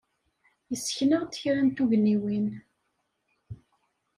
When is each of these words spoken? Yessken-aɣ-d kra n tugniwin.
Yessken-aɣ-d 0.71 1.33
kra 1.41 1.61
n 1.63 1.69
tugniwin. 1.75 2.47